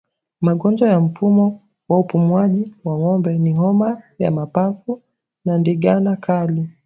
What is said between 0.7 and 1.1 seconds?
ya